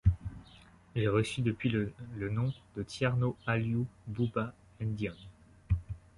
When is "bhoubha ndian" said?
4.07-5.13